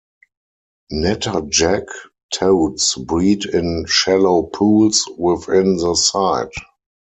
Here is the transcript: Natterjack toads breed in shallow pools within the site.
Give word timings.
Natterjack 0.91 1.85
toads 2.33 2.95
breed 2.95 3.45
in 3.45 3.85
shallow 3.87 4.41
pools 4.41 5.07
within 5.15 5.77
the 5.77 5.93
site. 5.93 6.55